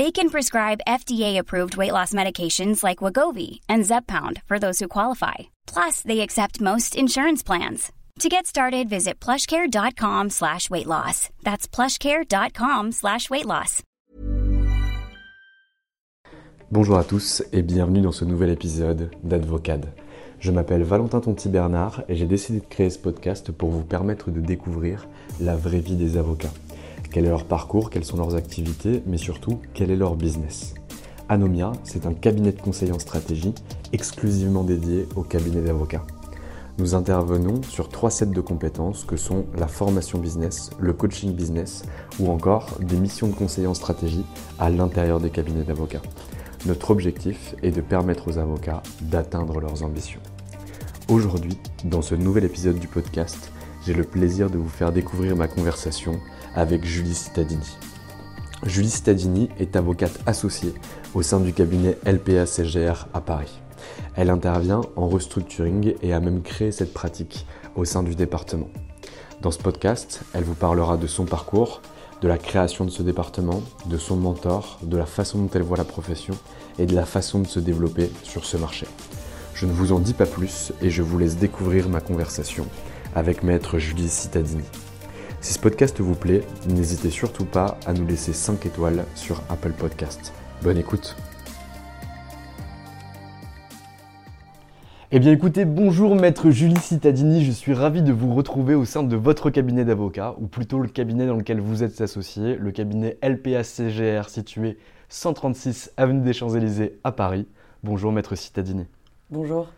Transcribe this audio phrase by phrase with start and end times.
[0.00, 5.50] They can prescribe FDA-approved weight loss medications like Wagovi and Zepbound for those who qualify.
[5.66, 7.92] Plus, they accept most insurance plans.
[8.20, 11.28] To get started, visit plushcare.com slash weight loss.
[11.44, 13.82] That's plushcare.com slash weight loss.
[16.70, 19.92] Bonjour à tous et bienvenue dans ce nouvel épisode d'Advocade.
[20.38, 24.30] Je m'appelle Valentin Tonti Bernard et j'ai décidé de créer ce podcast pour vous permettre
[24.30, 25.06] de découvrir
[25.42, 26.54] la vraie vie des avocats.
[27.12, 30.74] Quel est leur parcours, quelles sont leurs activités, mais surtout quel est leur business?
[31.28, 33.52] Anomia, c'est un cabinet de conseil en stratégie
[33.92, 36.04] exclusivement dédié au cabinet d'avocats.
[36.78, 41.82] Nous intervenons sur trois sets de compétences que sont la formation business, le coaching business
[42.20, 44.24] ou encore des missions de conseil en stratégie
[44.60, 46.02] à l'intérieur des cabinets d'avocats.
[46.66, 50.20] Notre objectif est de permettre aux avocats d'atteindre leurs ambitions.
[51.08, 53.50] Aujourd'hui, dans ce nouvel épisode du podcast,
[53.84, 56.20] j'ai le plaisir de vous faire découvrir ma conversation
[56.54, 57.76] avec Julie Cittadini.
[58.64, 60.74] Julie Cittadini est avocate associée
[61.14, 63.60] au sein du cabinet LPA CGR à Paris.
[64.16, 68.68] Elle intervient en restructuring et a même créé cette pratique au sein du département.
[69.40, 71.80] Dans ce podcast, elle vous parlera de son parcours,
[72.20, 75.78] de la création de ce département, de son mentor, de la façon dont elle voit
[75.78, 76.34] la profession
[76.78, 78.86] et de la façon de se développer sur ce marché.
[79.54, 82.66] Je ne vous en dis pas plus et je vous laisse découvrir ma conversation
[83.14, 84.64] avec maître Julie Cittadini.
[85.40, 89.72] Si ce podcast vous plaît, n'hésitez surtout pas à nous laisser 5 étoiles sur Apple
[89.72, 90.34] Podcast.
[90.62, 91.16] Bonne écoute
[95.10, 99.02] Eh bien écoutez, bonjour maître Julie Cittadini, je suis ravi de vous retrouver au sein
[99.02, 103.18] de votre cabinet d'avocat, ou plutôt le cabinet dans lequel vous êtes associé, le cabinet
[103.22, 104.76] LPA-CGR situé
[105.08, 107.48] 136 Avenue des Champs-Élysées à Paris.
[107.82, 108.86] Bonjour maître Cittadini.
[109.30, 109.68] Bonjour.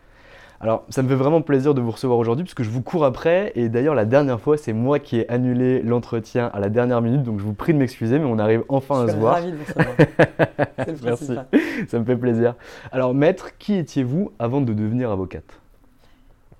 [0.63, 3.51] Alors, ça me fait vraiment plaisir de vous recevoir aujourd'hui puisque je vous cours après.
[3.55, 7.21] Et d'ailleurs, la dernière fois, c'est moi qui ai annulé l'entretien à la dernière minute.
[7.23, 9.33] Donc, je vous prie de m'excuser, mais on arrive enfin je à se voir.
[9.35, 9.95] Ravi de vous recevoir.
[9.97, 11.47] c'est le Merci, principal.
[11.89, 12.55] ça me fait plaisir.
[12.93, 15.59] Alors, maître, qui étiez-vous avant de devenir avocate?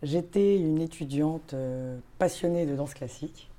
[0.03, 3.49] J'étais une étudiante euh, passionnée de danse classique.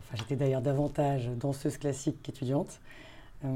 [0.00, 2.80] Enfin, j'étais d'ailleurs davantage danseuse classique qu'étudiante.
[3.46, 3.48] Euh,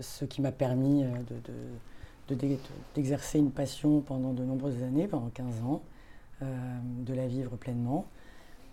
[0.00, 1.52] ce qui m'a permis euh, de-
[2.34, 5.82] d'exercer une passion pendant de nombreuses années, pendant 15 ans,
[6.42, 6.46] euh,
[7.04, 8.06] de la vivre pleinement.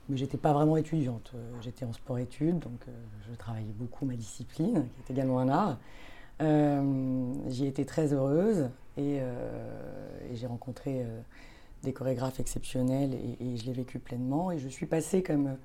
[0.10, 1.32] Mais j'étais pas vraiment étudiante.
[1.36, 2.92] Euh, J'étais en sport-études, donc euh,
[3.30, 5.78] je travaillais beaucoup ma discipline, qui est également un art.
[6.42, 9.20] Euh, J'y étais très heureuse et,
[10.34, 11.06] j'ai rencontré
[11.84, 14.52] des chorégraphes exceptionnels et, je l'ai vécu pleinement.
[14.52, 15.58] Et je suis passée comme,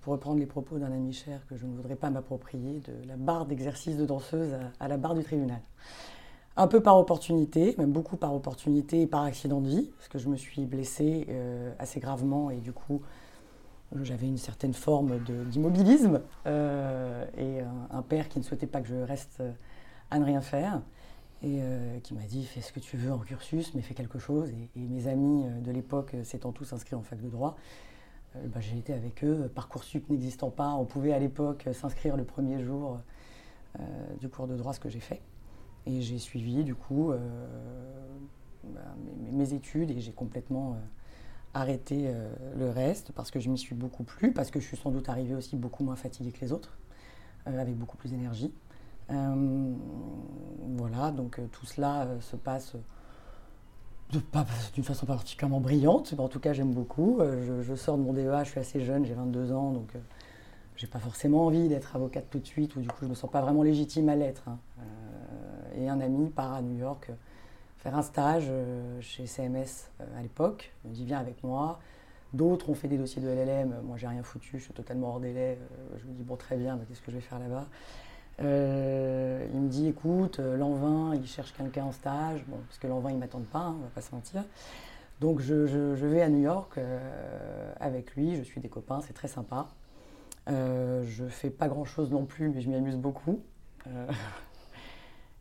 [0.00, 3.16] pour reprendre les propos d'un ami cher que je ne voudrais pas m'approprier, de la
[3.16, 5.60] barre d'exercice de danseuse à la barre du tribunal.
[6.56, 10.18] Un peu par opportunité, même beaucoup par opportunité et par accident de vie, parce que
[10.18, 13.02] je me suis blessée euh, assez gravement et du coup
[14.02, 17.60] j'avais une certaine forme d'immobilisme euh, et
[17.90, 19.52] un, père qui ne souhaitait pas que je reste euh,
[20.10, 20.82] à ne rien faire
[21.42, 21.62] et
[22.02, 24.50] qui m'a dit fais ce que tu veux en cursus mais fais quelque chose.
[24.50, 27.56] Et, mes amis de l'époque s'étant tous inscrits en fac de droit
[28.34, 30.74] bah, j'ai été avec eux parcoursup n'existant pas.
[30.74, 32.98] On pouvait à l'époque s'inscrire le premier jour
[34.20, 35.22] du cours de droit ce que j'ai fait
[35.86, 37.18] et j'ai suivi du coup euh,
[38.64, 38.80] bah,
[39.32, 40.76] mes, études et j'ai complètement euh,
[41.54, 44.76] arrêté euh, le reste parce que je m'y suis beaucoup plu, parce que je suis
[44.76, 46.76] sans doute arrivée aussi beaucoup moins fatiguée que les autres,
[47.46, 48.52] avec beaucoup plus d'énergie.
[49.08, 52.76] Voilà, donc tout cela se passe
[54.72, 57.18] d'une façon particulièrement brillante, en tout cas j'aime beaucoup.
[57.62, 59.94] Je, sors de mon DEA, je suis assez jeune, j'ai 22 ans, donc
[60.76, 63.28] j'ai pas forcément envie d'être avocate tout de suite, ou du coup je me sens
[63.28, 64.44] pas vraiment légitime à l'être.
[64.46, 64.58] hein.
[65.76, 67.14] Et un ami part à New York euh,
[67.78, 70.72] faire un stage euh, chez CMS euh, à l'époque.
[70.84, 71.80] Il me dit viens avec moi.
[72.32, 73.80] D'autres ont fait des dossiers de LLM.
[73.84, 75.58] Moi j'ai rien foutu, je suis totalement hors délai.
[75.98, 77.66] Je me dis bon très bien, qu'est-ce que je vais faire là-bas?
[78.38, 82.44] Il me dit écoute, l'an 20, il cherche quelqu'un en stage.
[82.46, 84.44] Bon, parce que l'an 20 ils m'attendent pas, hein, on va pas se mentir.
[85.20, 86.78] Donc je, vais à New York
[87.80, 89.66] avec lui, je suis des copains, c'est très sympa.
[90.48, 93.40] Euh, je fais pas grand chose non plus, mais je m'y amuse beaucoup.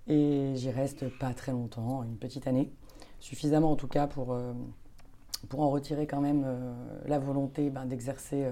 [0.10, 2.72] Et j'y reste pas très longtemps, une petite année.
[3.20, 4.54] Suffisamment en tout cas pour, euh,
[5.50, 6.74] pour en retirer quand même euh,
[7.06, 8.52] la volonté ben, d'exercer, euh,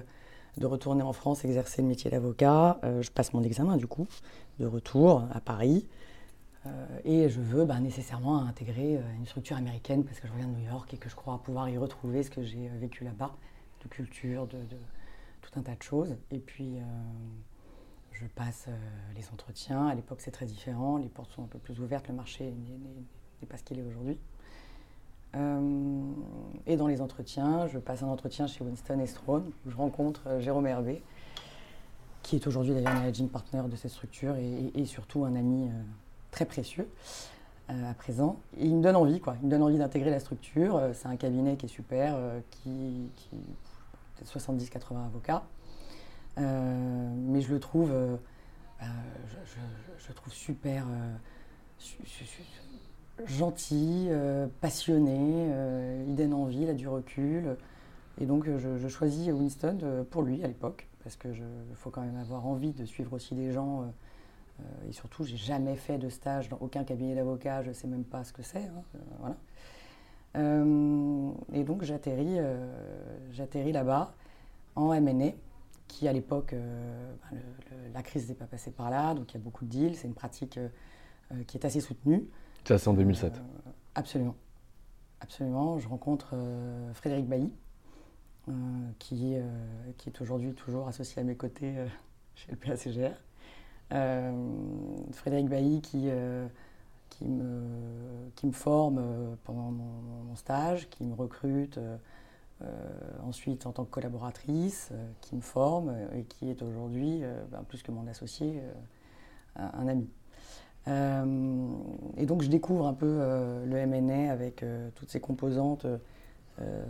[0.58, 2.80] de retourner en France, exercer le métier d'avocat.
[2.84, 4.08] Je passe mon examen du coup,
[4.60, 5.88] de retour à Paris.
[7.06, 10.66] Et je veux ben, nécessairement intégrer une structure américaine parce que je reviens de New
[10.68, 13.32] York et que je crois pouvoir y retrouver ce que j'ai vécu là-bas,
[13.84, 14.78] de culture, de, de
[15.42, 16.18] tout un tas de choses.
[16.32, 16.80] Et puis,
[18.20, 18.76] je passe euh,
[19.16, 19.88] les entretiens.
[19.88, 20.98] À l'époque, c'est très différent.
[20.98, 22.08] Les portes sont un peu plus ouvertes.
[22.08, 24.18] Le marché n'est- pas ce qu'il est aujourd'hui.
[25.36, 26.12] Euh,
[26.66, 30.40] et dans les entretiens, je passe un entretien chez Winston Strawn où je rencontre euh,
[30.40, 31.04] Jérôme Hervé,
[32.24, 35.70] qui est aujourd'hui d'ailleurs managing partner de cette structure et, surtout un ami
[36.32, 36.90] très précieux
[37.70, 38.38] à présent.
[38.58, 39.36] Il me donne envie, quoi.
[39.42, 40.82] Il me donne envie d'intégrer la structure.
[40.94, 42.18] C'est un cabinet qui est super,
[42.50, 43.38] qui, qui
[44.16, 45.44] peut-être 70-80 avocats.
[46.38, 48.16] Euh, mais je le trouve, euh,
[48.82, 48.86] euh,
[49.98, 50.86] je, trouve super
[51.80, 52.44] su- su- su-
[53.26, 54.10] gentil,
[54.62, 55.50] passionné,
[56.08, 57.56] il donne envie, il a du recul.
[58.20, 61.28] Et donc je, choisis Winston pour lui à l'époque, parce que
[61.76, 63.92] faut quand même avoir envie de suivre aussi des gens.
[64.88, 68.04] et surtout, j'ai jamais fait de stage dans aucun cabinet d'avocat, je ne sais même
[68.04, 68.66] pas ce que c'est.
[68.66, 68.84] hein,
[69.20, 69.36] voilà.
[71.54, 72.38] Et donc j'atterris,
[73.32, 74.14] j'atterris là-bas
[74.76, 75.32] en M&A,
[75.88, 77.38] qui à l'époque, euh, ben,
[77.72, 79.96] le- la crise n'est pas passée par là, donc il y a beaucoup de deals,
[79.96, 80.70] c'est une pratique euh,
[81.32, 82.26] euh, qui est assez soutenue.
[82.66, 83.34] Ça, c'est en 2007.
[83.36, 83.40] Euh,
[83.96, 84.36] absolument.
[85.22, 85.80] Absolument.
[85.80, 86.36] Je rencontre
[86.94, 87.52] Frédéric Bailly,
[89.00, 89.36] qui,
[89.98, 91.74] qui est aujourd'hui toujours associé à mes côtés
[92.36, 93.16] chez le PACGR.
[95.14, 96.10] Frédéric Bailly qui,
[97.10, 99.02] qui, me, qui me forme
[99.44, 101.80] pendant mon, mon stage, qui me recrute
[103.24, 107.44] ensuite en tant que collaboratrice, euh, qui me forme euh, et qui est aujourd'hui, euh,
[107.52, 108.74] ben, plus que mon associé, euh,
[109.58, 110.10] un, un ami.
[110.88, 111.68] Euh,
[112.16, 115.86] et donc je découvre un peu euh, le MNA avec euh, toutes ses composantes
[116.62, 116.84] euh,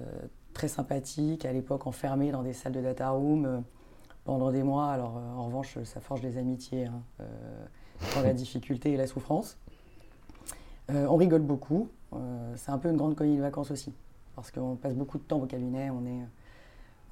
[0.54, 3.60] très sympathiques, à l'époque enfermées dans des salles de data room euh,
[4.24, 4.92] pendant des mois.
[4.92, 7.26] Alors euh, en revanche, ça forge des amitiés hein, euh,
[8.16, 9.58] dans la difficulté et la souffrance.
[10.92, 11.90] Euh, on rigole beaucoup.
[12.14, 13.94] Euh, c'est un peu une grande colonie de vacances aussi,
[14.38, 16.22] parce qu'on passe beaucoup de temps au cabinet, on est,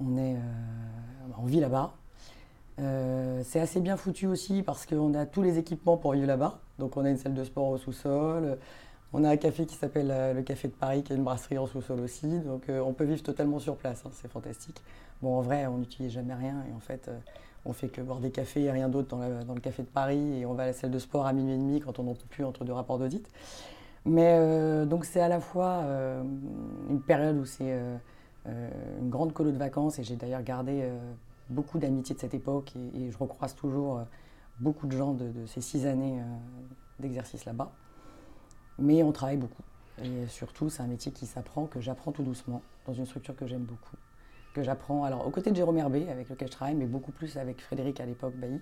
[0.00, 1.92] on est, euh, vit là-bas.
[2.78, 6.60] Euh, c'est assez bien foutu aussi parce qu'on a tous les équipements pour vivre là-bas.
[6.78, 8.58] Donc on a une salle de sport au sous-sol,
[9.12, 11.58] on a un café qui s'appelle euh, le Café de Paris, qui est une brasserie
[11.58, 12.28] en sous-sol aussi.
[12.28, 14.80] Donc on peut vivre totalement sur place, hein, c'est fantastique.
[15.20, 17.10] Bon, en vrai, on n'utilise jamais rien et en fait,
[17.64, 20.40] on fait que boire des cafés et rien d'autre dans, dans le Café de Paris
[20.40, 22.14] et on va à la salle de sport à minuit et demi quand on n'en
[22.14, 23.26] peut plus entre deux rapports d'audit.
[24.06, 26.22] Mais euh, donc c'est à la fois euh,
[26.88, 27.98] une période où c'est euh,
[29.00, 30.88] une grande colo de vacances et j'ai d'ailleurs gardé
[31.50, 34.00] beaucoup d'amitié de cette époque et, je recroise toujours
[34.60, 36.20] beaucoup de gens de, ces six années
[37.00, 37.72] d'exercice là-bas.
[38.78, 39.64] Mais on travaille beaucoup.
[40.00, 43.46] Et surtout, c'est un métier qui s'apprend, que j'apprends tout doucement, dans une structure que
[43.48, 43.96] j'aime beaucoup.
[44.54, 47.36] Que j'apprends, alors aux côtés de Jérôme Herbé, avec lequel je travaille, mais beaucoup plus
[47.36, 48.60] avec Frédéric à l'époque, Bailly,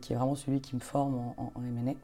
[0.00, 1.94] qui est vraiment celui qui me forme en, en, en M&A.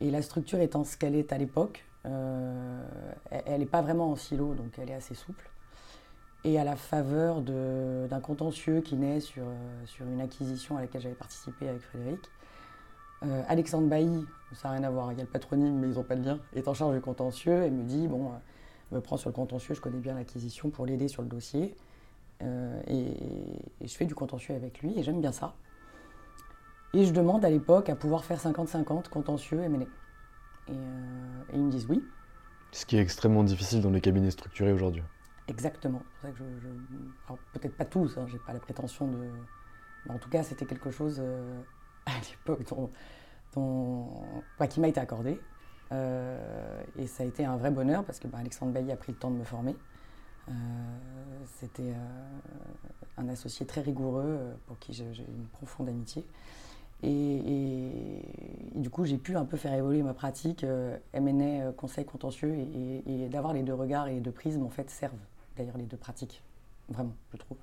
[0.00, 2.82] Et la structure étant ce qu'elle est à l'époque, euh,
[3.30, 5.48] elle n'est pas vraiment en silo, donc elle est assez souple.
[6.44, 11.00] Et à la faveur d'un contentieux qui naît sur, euh, sur une acquisition à laquelle
[11.00, 12.20] j'avais participé avec Frédéric,
[13.24, 15.94] euh, Alexandre Bailly, ça n'a rien à voir, il y a le patronyme, mais ils
[15.94, 19.00] n'ont pas de lien, est en charge du contentieux et me dit bon, euh, me
[19.00, 21.74] prends sur le contentieux, je connais bien l'acquisition pour l'aider sur le dossier.
[22.86, 23.16] Et
[23.82, 25.54] je fais du contentieux avec lui et j'aime bien ça.
[26.92, 29.62] Et je demande à l'époque à pouvoir faire 50-50 contentieux.
[29.62, 29.68] Et,
[30.70, 32.04] euh, et ils me disent oui,
[32.72, 35.02] Ce qui est extrêmement difficile dans les cabinets structurés aujourd'hui.
[35.46, 36.02] exactement.
[36.22, 36.68] C'est pour ça que je,
[37.52, 39.46] peut-être pas tous, hein, j'ai pas la prétention de.
[40.04, 41.62] Mais en tout cas, c'était quelque chose euh,
[42.06, 42.90] à l'époque dont,
[43.54, 45.40] dont- qui m'a été accordé.
[45.92, 49.12] Euh, et ça a été un vrai bonheur parce que bah, Alexandre Bailly a pris
[49.12, 49.76] le temps de me former.
[50.48, 50.52] Euh,
[51.46, 51.94] C'était
[53.16, 56.26] un associé très rigoureux pour qui j'ai une profonde amitié.
[57.02, 58.22] Et,
[58.74, 63.28] du coup, j'ai pu un peu faire évoluer ma pratique euh, euh, conseil contentieux, et,
[63.28, 65.14] d'avoir les deux regards et les deux prismes, en fait, servent
[65.56, 66.42] d'ailleurs les deux pratiques,
[66.88, 67.58] vraiment, je trouve.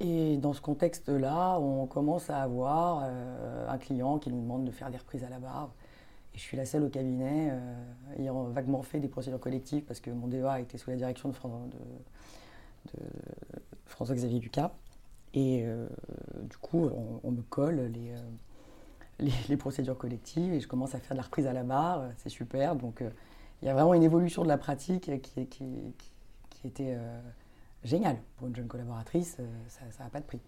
[0.00, 3.04] Et dans ce contexte-là, on commence à avoir
[3.68, 5.70] un client qui nous demande de faire des reprises à la barre.
[6.34, 7.52] Et je suis la seule au cabinet
[8.18, 11.34] ayant vaguement fait des procédures collectives parce que mon DEA était sous la direction de,
[11.34, 13.04] de, de
[13.86, 14.72] François-Xavier Ducas.
[15.34, 15.64] Et
[16.42, 16.90] du coup,
[17.22, 17.90] on, me colle
[19.18, 22.04] les, les, procédures collectives et je commence à faire de la reprise à la barre.
[22.18, 22.76] C'est super.
[22.76, 23.02] Donc,
[23.62, 25.40] il y a vraiment une évolution de la pratique qui,
[26.64, 27.20] était euh,
[27.84, 28.16] géniale.
[28.36, 30.40] Pour une jeune collaboratrice, euh, ça n'a pas de prix.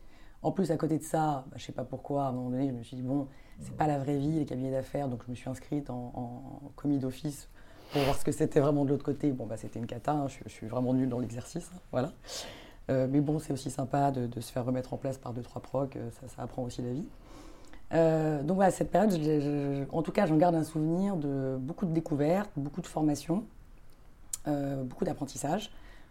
[0.42, 2.50] En plus, à côté de ça, bah, je ne sais pas pourquoi, à un moment
[2.50, 3.28] donné, je me suis dit, bon,
[3.60, 6.98] c'est pas la vraie vie, les cabinets d'affaires, donc je me suis inscrite en, commis
[6.98, 7.48] d'office
[7.92, 9.30] pour voir ce que c'était vraiment de l'autre côté.
[9.30, 12.12] Bon, bah, c'était une cata, hein, je, suis vraiment nulle dans l'exercice, hein, voilà.
[12.90, 15.62] Euh, mais bon, c'est aussi sympa de, se faire remettre en place par deux, trois
[15.62, 17.08] procs, ça, ça apprend aussi la vie.
[17.92, 19.12] Euh, donc voilà, cette période,
[19.92, 23.44] en tout cas, j'en garde un souvenir de beaucoup de découvertes, beaucoup de formations,
[24.48, 25.70] euh, beaucoup d'apprentissage,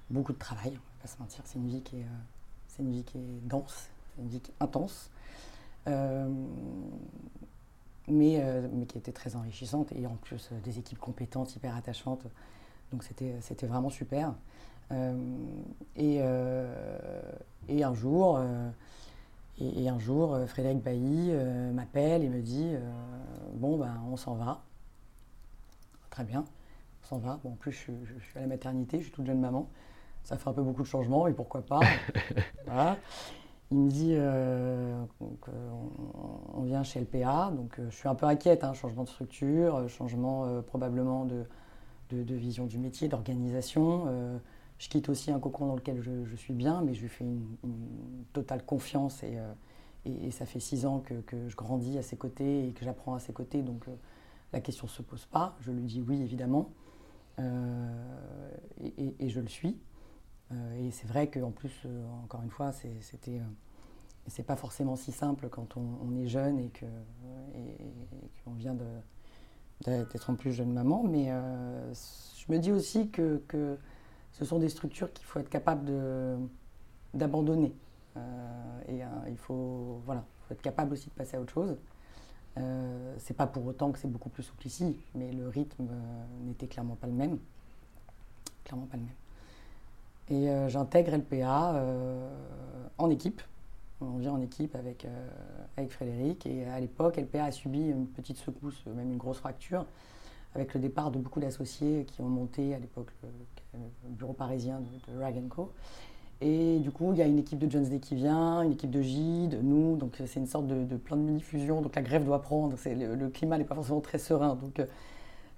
[0.09, 1.41] beaucoup de travail, on ne va pas se mentir.
[1.45, 2.05] C'est une vie qui est,
[2.79, 3.11] euh,
[3.43, 5.09] dense, une vie qui est intense,
[8.07, 8.41] mais
[8.87, 12.23] qui était très enrichissante et en plus des équipes compétentes, hyper attachantes.
[12.91, 14.33] Donc c'était vraiment super.
[15.95, 16.19] Et,
[17.69, 18.39] et, un jour,
[19.59, 22.79] et, un jour, euh, Frédéric Bailly euh, m'appelle et me dit euh,
[23.53, 24.61] Bon, ben, on s'en va.
[26.09, 26.45] Très bien,
[27.03, 27.39] on s'en va.
[27.43, 29.67] Bon, en plus, je, suis à la maternité, je suis toute jeune maman.
[30.23, 31.81] Ça fait un peu beaucoup de changements, et pourquoi pas
[32.65, 32.97] voilà.
[33.71, 34.15] Il me dit
[36.53, 40.61] on, vient chez LPA, donc je suis un peu inquiète, hein, changement de structure, changement
[40.61, 41.45] probablement de,
[42.11, 44.39] de, vision du métier, d'organisation.
[44.83, 47.55] Je quitte aussi un cocon dans lequel je, suis bien, mais je lui fais une,
[48.33, 49.53] totale confiance euh,
[50.03, 53.19] et, ça fait six ans que, je grandis à ses côtés et que j'apprends à
[53.19, 53.95] ses côtés, donc euh,
[54.51, 55.55] la question ne se pose pas.
[55.61, 56.73] Je lui dis oui, évidemment,
[57.39, 59.79] euh, et, je le suis.
[60.51, 61.87] et c'est vrai qu'en plus,
[62.25, 63.39] encore une fois, c'était
[64.27, 68.75] c'est pas forcément si simple quand on, est jeune et qu'on et, vient
[69.85, 73.77] d'être en plus jeune maman, mais je me dis aussi que, que
[74.33, 75.91] ce sont des structures qu'il faut être capable
[77.13, 77.73] d'abandonner.
[78.17, 81.77] Euh, et euh, il faut, voilà, être capable aussi de passer à autre chose.
[82.57, 86.25] Euh, c'est pas pour autant que c'est beaucoup plus souple ici, mais le rythme euh,
[86.45, 87.39] n'était clairement pas le même.
[88.63, 89.11] Clairement pas le même.
[90.29, 91.83] Et j'intègre LPA
[92.97, 93.41] en équipe.
[93.99, 95.05] On vient en équipe avec,
[95.75, 96.45] avec Frédéric.
[96.45, 99.85] Et à l'époque, LPA a subi une petite secousse, même une grosse fracture
[100.55, 103.29] avec le départ de beaucoup d'associés qui ont monté à l'époque le,
[104.09, 105.71] bureau parisien de, Rag Co.
[106.41, 108.91] Et du coup, il y a une équipe de Jones Day qui vient, une équipe
[108.91, 112.41] de Gide, nous, donc c'est une sorte de, plan de mini-fusion, donc la grève doit
[112.41, 114.81] prendre, le, climat n'est pas forcément très serein, donc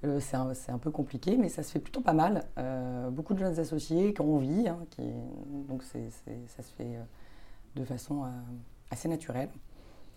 [0.06, 2.46] euh, c'est un, peu compliqué, mais ça se fait plutôt pas mal.
[2.58, 4.78] Euh, beaucoup de jeunes associés qui ont envie, hein,
[5.68, 5.98] donc ça
[6.64, 7.04] se fait euh,
[7.75, 8.25] de façon
[8.92, 9.50] assez naturelle.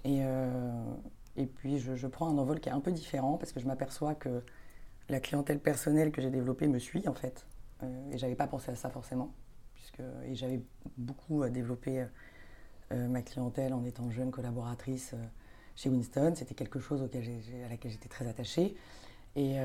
[0.05, 4.15] Et, puis je, prends un envol qui est un peu différent parce que je m'aperçois
[4.15, 4.43] que
[5.09, 7.47] la clientèle personnelle que j'ai développée me suit en fait.
[7.83, 9.33] Euh, et j'avais pas pensé à ça forcément.
[9.75, 10.63] Puisque, et j'avais
[10.97, 12.07] beaucoup euh, développé
[12.93, 15.15] euh, ma clientèle en étant jeune collaboratrice
[15.77, 16.33] chez Winston.
[16.35, 18.77] C'était quelque chose à laquelle j'étais très attachée.
[19.37, 19.57] Et,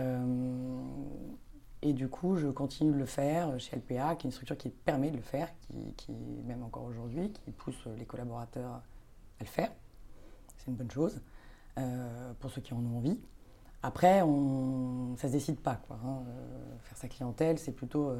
[1.81, 4.69] et du coup, je continue de le faire chez LPA, qui est une structure qui
[4.69, 6.11] permet de le faire, qui, qui
[6.45, 8.83] même encore aujourd'hui, qui pousse les collaborateurs
[9.39, 9.71] à le faire.
[10.57, 11.21] C'est une bonne chose
[12.39, 13.19] pour ceux qui en ont envie.
[13.83, 15.75] Après, on, ça se décide pas.
[15.87, 16.23] Quoi, hein.
[16.27, 18.19] euh, faire sa clientèle, c'est plutôt euh,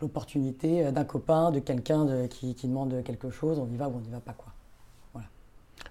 [0.00, 4.00] l'opportunité d'un copain, de quelqu'un qui, qui, demande quelque chose, on y va ou on
[4.00, 4.32] n'y va pas.
[4.32, 4.52] Quoi.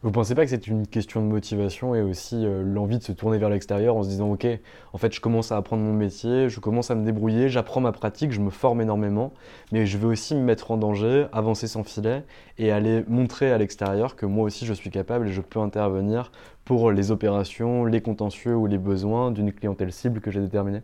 [0.03, 3.13] Vous pensez pas que c'est une question de motivation et aussi euh, l'envie de se
[3.13, 4.45] tourner vers l'extérieur en se disant ok,
[4.91, 7.93] en fait je commence à apprendre mon métier, je commence à me débrouiller, j'apprends ma
[7.93, 9.31] pratique, je me forme énormément,
[9.71, 12.25] mais je veux aussi me mettre en danger, avancer sans filet
[12.57, 16.33] et aller montrer à l'extérieur que moi aussi je suis capable et je peux intervenir
[16.65, 20.81] pour les opérations, les contentieux ou les besoins d'une clientèle cible que j'ai déterminée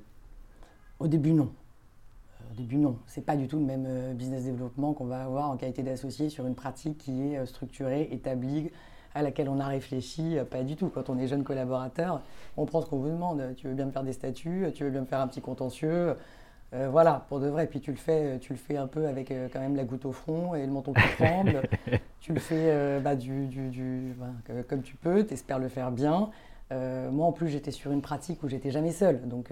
[1.00, 1.50] Au début non.
[2.60, 2.98] Début, non.
[3.08, 6.30] C'est pas du tout le même euh, business développement qu'on va avoir en qualité d'associé
[6.30, 8.70] sur une pratique qui est euh, structurée, établie,
[9.16, 10.90] à laquelle on a réfléchi, euh, pas du tout.
[10.90, 12.22] Quand on est jeune collaborateur,
[12.58, 13.54] on prend ce qu'on vous demande.
[13.56, 16.16] Tu veux bien me faire des statuts, tu veux bien me faire un petit contentieux.
[16.74, 17.68] Euh, voilà, pour de vrai.
[17.68, 20.06] Puis tu le fais, tu le fais un peu avec euh, quand même la goutte
[20.06, 21.62] au front et le menton qui tremble.
[22.20, 24.14] tu le fais bah, du, du,
[24.68, 26.30] comme tu peux, tu espères le faire bien.
[26.72, 29.28] moi, en plus, j'étais sur une pratique où j'étais jamais seule.
[29.28, 29.52] Donc,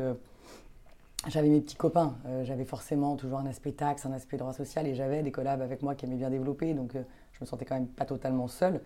[1.28, 2.16] j'avais mes petits copains.
[2.44, 5.82] j'avais forcément toujours un aspect taxe, un aspect droit social et j'avais des collabs avec
[5.82, 6.74] moi qui aimaient bien développer.
[6.74, 8.82] Donc, je me sentais quand même pas totalement seule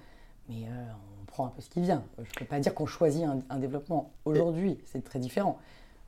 [0.49, 0.85] mais euh,
[1.21, 2.03] on prend un peu ce qui vient.
[2.17, 4.11] Je ne peux pas dire qu'on choisit un, développement.
[4.25, 5.57] Aujourd'hui, c'est très différent.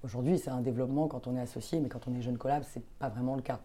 [0.04, 2.80] Aujourd'hui, c'est un développement quand on est associé, mais quand on est jeune collab, ce
[2.80, 3.60] n'est pas vraiment le cas.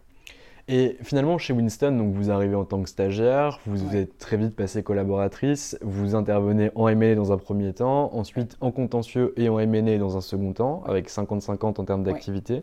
[0.71, 4.55] Et finalement, chez Winston, donc vous arrivez en tant que stagiaire, vous êtes très vite
[4.55, 9.57] passée collaboratrice, vous intervenez en M&A dans un premier temps, ensuite en contentieux et en
[9.57, 12.61] M&A dans un second temps, avec 50-50 en termes d'activité.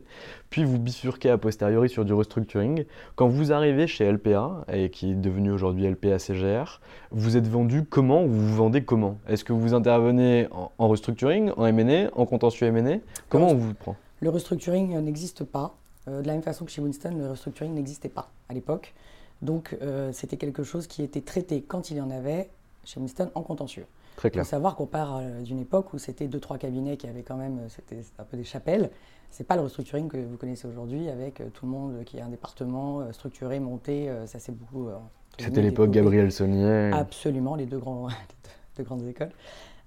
[0.50, 2.84] Puis vous bifurquez a posteriori sur du restructuring.
[3.16, 7.82] Quand vous arrivez chez LPA, et qui est devenu aujourd'hui LPA CGR, vous êtes vendu
[7.82, 9.18] comment ou vous vendez comment?
[9.28, 12.98] Est-ce que vous intervenez en, restructuring, en M&A, en contentieux M&A
[13.28, 13.96] Comment on vous prend?
[14.20, 15.74] Le restructuring n'existe pas.
[16.08, 18.94] Euh, de la même façon que chez Winston, le restructuring n'existait pas à l'époque.
[19.42, 22.50] Donc euh, c'était quelque chose qui était traité quand il y en avait
[22.84, 23.86] chez Winston en contentieux.
[24.16, 24.42] Très clair.
[24.42, 27.22] Il faut savoir qu'on part euh, d'une époque où c'était deux trois cabinets qui avaient
[27.22, 28.90] quand même c'était un peu des chapelles.
[29.30, 32.28] C'est pas le restructuring que vous connaissez aujourd'hui avec tout le monde qui a un
[32.28, 34.08] département structuré, monté.
[34.26, 34.88] ça c'est beaucoup.
[35.36, 36.92] c'était l'époque Gabriel Saunier.
[36.94, 38.06] Absolument, les deux grands,
[38.76, 39.32] deux grandes écoles.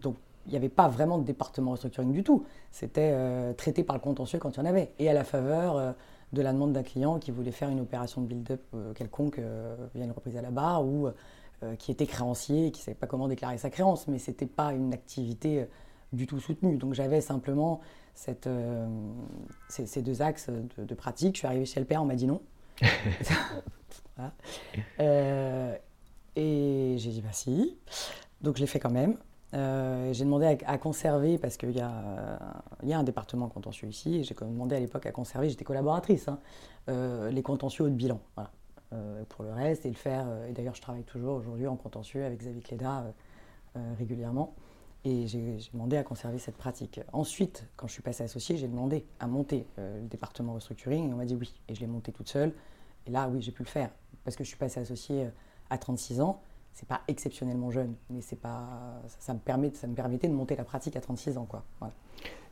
[0.00, 0.16] donc
[0.46, 2.44] il n'y avait pas vraiment de département restructuring du tout.
[2.70, 4.92] C'était euh, traité par le contentieux quand il y en avait.
[4.98, 5.92] Et à la faveur euh,
[6.32, 9.40] de la demande d'un client qui voulait faire une opération de build-up euh, quelconque
[9.94, 11.08] via une reprise à la barre ou
[11.78, 14.08] qui était créancier et qui ne savait pas comment déclarer sa créance.
[14.08, 15.66] Mais ce n'était pas une activité
[16.10, 16.78] du tout soutenue.
[16.78, 17.82] Donc j'avais simplement
[18.14, 18.48] cette,
[19.68, 21.34] ces, deux axes de, pratique.
[21.34, 22.40] Je suis arrivé chez LPR, on m'a dit non.
[26.34, 27.76] et j'ai dit bah si.
[28.40, 29.18] Donc je l'ai fait quand même.
[29.52, 32.38] Euh, j'ai demandé à, conserver, parce qu'il y, a
[32.82, 36.38] un département contentieux ici, et j'ai demandé à l'époque à conserver, j'étais collaboratrice, hein,
[36.88, 38.20] euh, les contentieux de bilan.
[38.92, 42.24] Euh, pour le reste, et le faire, et d'ailleurs je travaille toujours aujourd'hui en contentieux
[42.24, 43.12] avec Xavier Cléda
[43.98, 44.54] régulièrement,
[45.04, 47.00] et j'ai demandé à conserver cette pratique.
[47.12, 51.16] Ensuite, quand je suis passée associée, j'ai demandé à monter le département restructuring, et on
[51.16, 52.52] m'a dit oui, et je l'ai monté toute seule,
[53.06, 53.90] et là oui, j'ai pu le faire,
[54.24, 55.28] parce que je suis passée associée
[55.70, 59.94] à 36 ans, c'est pas exceptionnellement jeune, mais c'est pas, ça, me permet, ça me
[59.94, 61.46] permettait de monter la pratique à 36 ans.
[61.48, 61.62] Quoi.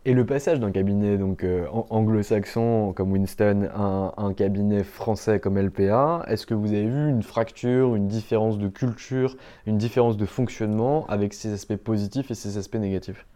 [0.05, 5.59] Et le passage d'un cabinet donc euh, anglo-saxon comme Winston à un, cabinet français comme
[5.59, 10.27] LPA, est-ce que vous avez vu une fracture, une différence de culture, une différence de
[10.27, 13.27] fonctionnement avec ses aspects positifs et ses aspects négatifs?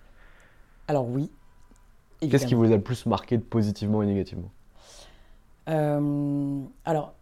[0.89, 1.31] Alors oui.
[2.21, 4.51] Qu'est-ce qui vous a le plus marqué positivement et négativement?
[5.69, 7.15] Euh, Alors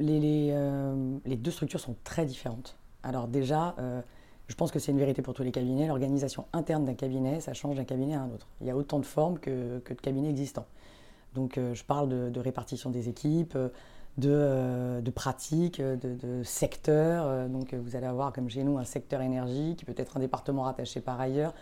[0.00, 2.76] euh, les, deux structures sont très différentes.
[3.02, 4.00] Alors déjà, euh,
[4.48, 7.54] je pense que c'est une vérité pour tous les cabinets, l'organisation interne d'un cabinet, ça
[7.54, 8.48] change d'un cabinet à un autre.
[8.60, 10.66] Il y a autant de formes que, de cabinets existants.
[11.34, 13.56] Donc euh, je parle de, répartition des équipes,
[14.18, 17.48] de, pratiques, de, secteurs.
[17.48, 20.62] donc vous allez avoir comme chez nous un secteur énergie qui peut être un département
[20.62, 21.54] rattaché par ailleurs.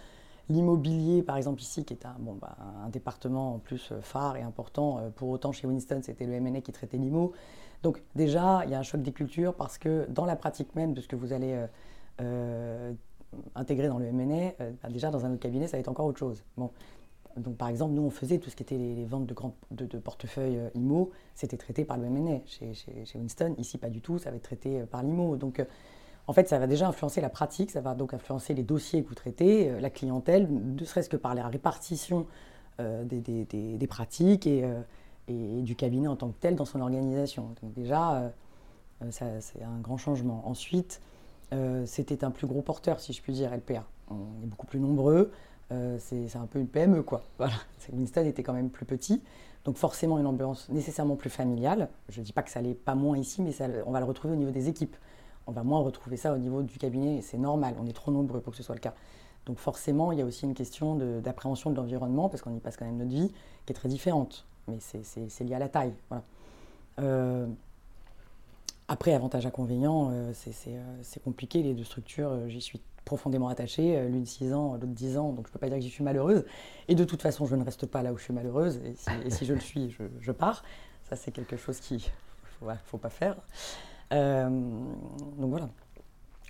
[0.48, 5.00] L'immobilier, par exemple, ici, qui est un, bah, un département en plus phare et important,
[5.14, 7.32] pour autant chez Winston, c'était le MNE qui traitait l'IMO.
[7.82, 10.94] Donc déjà, il y a un choc des cultures parce que dans la pratique même
[10.94, 11.66] de ce que vous allez euh,
[12.20, 12.92] euh,
[13.54, 16.06] intégrer dans le M&A, euh, bah, déjà dans un autre cabinet, ça va être encore
[16.06, 16.42] autre chose.
[16.56, 16.70] Bon.
[17.36, 21.12] Donc par exemple, nous on faisait tout ce qui était les, ventes de, portefeuilles IMO,
[21.34, 22.40] c'était traité par le M&A.
[22.44, 22.74] Chez,
[23.14, 25.36] Winston, ici pas du tout, ça va être traité par l'IMO.
[25.36, 25.64] Donc
[26.26, 29.08] en fait, ça va déjà influencer la pratique, ça va donc influencer les dossiers que
[29.08, 32.26] vous traitez, la clientèle, ne serait-ce que par la répartition
[32.78, 34.70] des, des, pratiques et
[35.28, 37.54] et, du cabinet en tant que tel dans son organisation.
[37.62, 38.28] Donc déjà, euh,
[39.02, 40.42] euh, c'est un grand changement.
[40.46, 41.00] Ensuite,
[41.52, 43.84] euh, c'était un plus gros porteur, si je puis dire, LPA.
[44.10, 45.32] On est beaucoup plus nombreux.
[45.98, 47.22] c'est un peu une PME, quoi.
[47.38, 47.54] Voilà.
[47.92, 49.22] Winston était quand même plus petit.
[49.64, 51.88] Donc forcément une ambiance nécessairement plus familiale.
[52.08, 53.52] Je ne dis pas que ça n'allait pas moins ici, mais
[53.86, 54.96] on va le retrouver au niveau des équipes.
[55.46, 58.12] On va moins retrouver ça au niveau du cabinet, et c'est normal, on est trop
[58.12, 58.94] nombreux pour que ce soit le cas.
[59.46, 62.76] Donc forcément, il y a aussi une question d'appréhension de l'environnement, parce qu'on y passe
[62.76, 63.32] quand même notre vie,
[63.66, 65.94] qui est très différente mais c'est lié à la taille.
[66.98, 67.46] Euh,
[68.88, 71.62] après, avantage inconvénient, euh, euh, c'est compliqué.
[71.62, 74.08] Les deux structures, j'y suis profondément attachée.
[74.08, 76.04] L'une 6 ans, l'autre 10 ans, donc je ne peux pas dire que j'y suis
[76.04, 76.44] malheureuse.
[76.88, 78.80] Et de toute façon, je ne reste pas là où je suis malheureuse.
[78.84, 80.62] Et si, je le suis, je, pars.
[81.08, 82.00] Ça, c'est quelque chose qu'il
[82.62, 83.36] ne faut, pas faire.
[84.10, 85.68] donc voilà.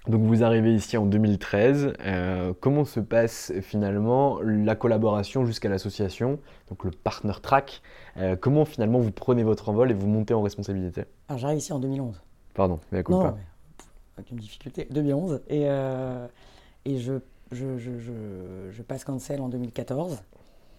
[0.08, 1.92] Donc vous arrivez ici en 2013.
[2.00, 7.82] Euh, comment se passe finalement la collaboration jusqu'à l'association, donc le partner track?
[8.16, 11.04] Euh, Comment finalement vous prenez votre envol et vous montez en responsabilité?
[11.28, 12.20] Alors j'arrive ici en 2011.
[12.54, 13.36] Pardon, mais à quoi pas
[14.18, 14.88] Avec une difficulté.
[14.90, 15.40] 2011.
[15.48, 16.26] Et, euh,
[16.84, 17.14] et je,
[17.52, 17.92] je, je,
[18.70, 20.20] je, passe cancel en 2014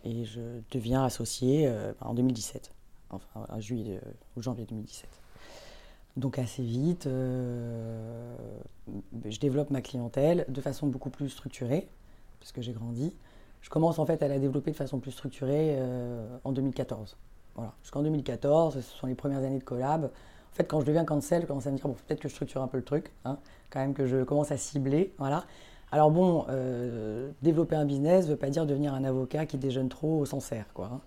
[0.03, 2.71] et je deviens associé en 2017,
[3.09, 4.01] enfin en juillet
[4.35, 5.22] ou janvier 2017.
[6.15, 8.35] Donc assez vite, euh,
[9.25, 11.87] je développe ma clientèle de façon beaucoup plus structurée,
[12.39, 13.15] parce que j'ai grandi.
[13.61, 17.17] Je commence en fait à la développer de façon plus structurée euh, en 2014.
[17.55, 17.73] Voilà.
[17.81, 20.05] Jusqu'en 2014, ce sont les premières années de collab.
[20.05, 22.33] En fait, quand je deviens cancel, je commence à me dire, bon, peut-être que je
[22.33, 23.39] structure un peu le truc, hein,
[23.71, 25.13] quand même que je commence à cibler.
[25.17, 25.45] Voilà.
[25.91, 29.89] Alors bon, euh, développer un business ne veut pas dire devenir un avocat qui déjeune
[29.89, 30.65] trop au Sancerre.
[30.73, 31.01] Quoi, hein.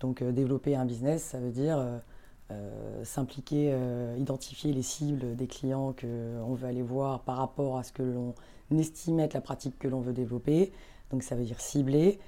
[0.00, 1.78] Donc développer un business, ça veut dire
[3.04, 3.76] s'impliquer,
[4.18, 8.34] identifier les cibles des clients qu'on veut aller voir par rapport à ce que l'on
[8.76, 10.72] estime être la pratique que l'on veut développer.
[11.10, 12.18] Donc ça veut dire cibler.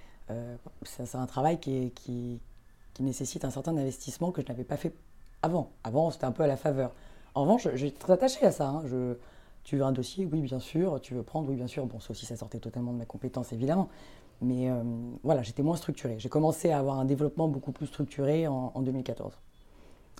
[0.82, 2.40] c'est un travail qui,
[3.00, 4.92] nécessite un certain investissement que je n'avais pas fait
[5.42, 5.70] avant.
[5.84, 6.92] Avant, c'était un peu à la faveur.
[7.34, 8.68] En revanche, j'ai très attaché à ça.
[8.68, 8.82] Hein.
[9.66, 11.00] Tu veux un dossier Oui, bien sûr.
[11.00, 11.84] Tu veux prendre Oui, bien sûr.
[11.86, 13.88] Bon, ça aussi, ça sortait totalement de ma compétence, évidemment.
[14.40, 14.82] Mais euh,
[15.24, 16.14] voilà, j'étais moins structuré.
[16.18, 19.32] J'ai commencé à avoir un développement beaucoup plus structuré en, 2014.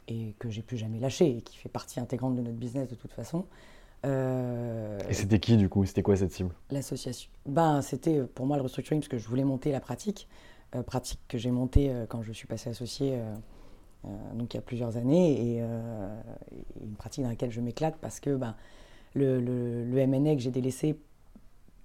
[0.09, 2.95] Et que j'ai plus jamais lâché et qui fait partie intégrante de notre business de
[2.95, 3.45] toute façon.
[4.05, 5.85] Euh, et c'était qui du coup?
[5.85, 6.55] C'était quoi cette cible?
[6.71, 7.31] L'association.
[7.47, 10.29] Ben, c'était pour moi le restructuring parce que je voulais monter la pratique.
[10.75, 13.19] Euh, pratique que j'ai montée quand je suis passé associé
[14.07, 16.21] euh, donc il y a plusieurs années, euh,
[16.53, 18.55] et, une pratique dans laquelle je m'éclate parce que ben,
[19.15, 20.99] le, le, le MNA que j'ai délaissé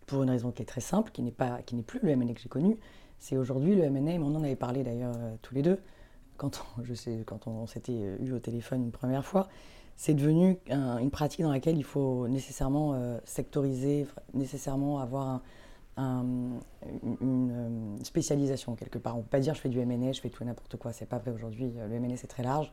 [0.05, 2.33] pour une raison qui est très simple, qui n'est pas, qui n'est plus le MNA
[2.33, 2.77] que j'ai connu,
[3.19, 5.79] c'est aujourd'hui le MNA, on en avait parlé d'ailleurs euh, tous les deux,
[6.41, 9.47] quand on, je sais, quand on, s'était eu au téléphone une première fois,
[9.95, 15.41] c'est devenu une pratique dans laquelle il faut nécessairement sectoriser, nécessairement avoir
[15.97, 16.23] un,
[17.21, 19.13] une, euh, spécialisation quelque part.
[19.15, 20.93] On ne peut pas dire je fais du MNE, je fais tout et n'importe quoi.
[20.93, 21.71] C'est pas vrai aujourd'hui.
[21.77, 22.71] Le MNE c'est très large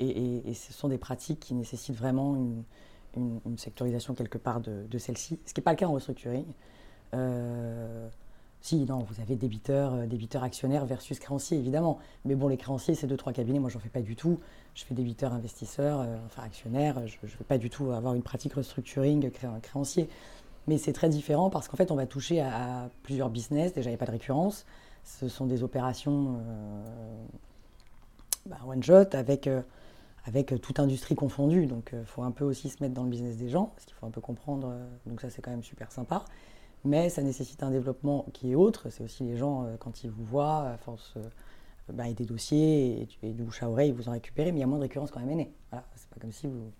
[0.00, 5.38] et, ce sont des pratiques qui nécessitent vraiment une, sectorisation quelque part de, celle-ci.
[5.44, 6.46] Ce qui n'est pas le cas en restructuring.
[7.12, 8.08] Euh,
[8.62, 11.98] si, non, vous avez débiteurs, euh, débiteurs actionnaires versus créanciers, évidemment.
[12.24, 13.58] Mais bon, les créanciers, c'est deux, trois cabinets.
[13.58, 14.38] Moi, j'en fais pas du tout.
[14.74, 17.06] Je fais débiteurs, investisseurs, enfin actionnaires.
[17.06, 20.08] Je ne veux pas du tout avoir une pratique restructuring créancier.
[20.66, 23.72] Mais c'est très différent parce qu'en fait, on va toucher à, plusieurs business.
[23.72, 24.64] Déjà, il n'y a pas de récurrence.
[25.04, 27.24] Ce sont des opérations euh,
[28.46, 29.62] bah, one shot avec, euh,
[30.24, 31.66] avec toute industrie confondue.
[31.66, 33.86] Donc, il euh, faut un peu aussi se mettre dans le business des gens parce
[33.86, 34.72] qu'il faut un peu comprendre.
[35.06, 36.24] donc, ça, c'est quand même super sympa.
[36.84, 38.90] Mais ça nécessite un développement qui est autre.
[38.90, 41.14] C'est aussi les gens, quand ils vous voient, à force
[42.04, 44.60] et des dossiers et, et, du bouche à oreille, ils vous en récupérez, mais il
[44.60, 46.72] y a moins de récurrence quand même Voilà, c'est pas comme si vous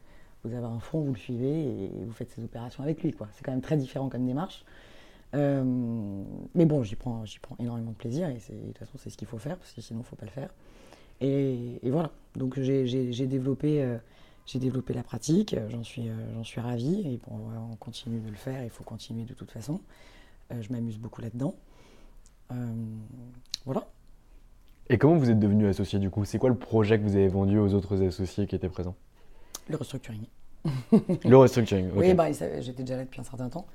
[0.44, 3.14] vous avez un fonds, vous le suivez et vous faites ces opérations avec lui.
[3.32, 4.64] C'est quand même très différent comme démarche.
[5.34, 5.62] Euh,
[6.54, 9.16] mais bon, j'y prends, j'y prends énormément de plaisir et de toute façon, c'est ce
[9.16, 10.50] qu'il faut faire parce que sinon, il ne faut pas le faire.
[11.20, 12.10] Et, voilà.
[12.34, 13.98] Donc, j'ai développé, euh,
[14.46, 15.56] j'ai développé la pratique.
[15.68, 17.00] J'en suis, euh, j'en suis ravi.
[17.06, 17.38] Et bon,
[17.72, 18.62] on continue de le faire.
[18.64, 19.80] Il faut continuer de toute façon.
[20.50, 21.54] je m'amuse beaucoup là-dedans.
[23.64, 23.88] voilà.
[24.88, 26.24] Et comment vous êtes devenu associé du coup?
[26.24, 28.96] C'est quoi le projet que vous avez vendu aux autres associés qui étaient présents?
[29.68, 30.26] Le restructuring.
[31.24, 31.96] le restructuring, ok.
[31.96, 33.66] Oui, bah, j'étais déjà là depuis un certain temps.